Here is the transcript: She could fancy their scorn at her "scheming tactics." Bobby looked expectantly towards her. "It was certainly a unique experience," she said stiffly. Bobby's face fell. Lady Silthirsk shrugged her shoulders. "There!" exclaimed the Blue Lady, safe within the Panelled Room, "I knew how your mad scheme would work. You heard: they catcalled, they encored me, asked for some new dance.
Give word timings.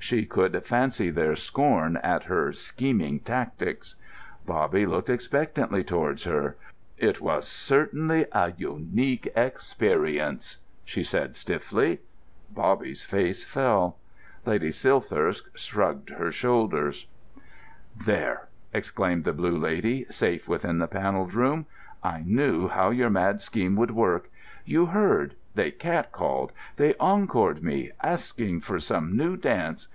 She 0.00 0.26
could 0.26 0.62
fancy 0.66 1.08
their 1.10 1.34
scorn 1.34 1.96
at 1.96 2.24
her 2.24 2.52
"scheming 2.52 3.20
tactics." 3.20 3.96
Bobby 4.44 4.84
looked 4.84 5.08
expectantly 5.08 5.82
towards 5.82 6.24
her. 6.24 6.58
"It 6.98 7.22
was 7.22 7.48
certainly 7.48 8.26
a 8.32 8.52
unique 8.52 9.32
experience," 9.34 10.58
she 10.84 11.02
said 11.02 11.34
stiffly. 11.34 12.00
Bobby's 12.50 13.02
face 13.02 13.44
fell. 13.44 13.96
Lady 14.44 14.68
Silthirsk 14.70 15.44
shrugged 15.56 16.10
her 16.10 16.30
shoulders. 16.30 17.06
"There!" 18.04 18.48
exclaimed 18.74 19.24
the 19.24 19.32
Blue 19.32 19.56
Lady, 19.56 20.04
safe 20.10 20.46
within 20.46 20.80
the 20.80 20.86
Panelled 20.88 21.32
Room, 21.32 21.64
"I 22.02 22.22
knew 22.26 22.68
how 22.68 22.90
your 22.90 23.08
mad 23.08 23.40
scheme 23.40 23.74
would 23.76 23.92
work. 23.92 24.28
You 24.66 24.84
heard: 24.86 25.34
they 25.54 25.70
catcalled, 25.70 26.50
they 26.76 26.94
encored 27.00 27.62
me, 27.62 27.92
asked 28.02 28.40
for 28.62 28.78
some 28.78 29.16
new 29.16 29.36
dance. 29.36 29.88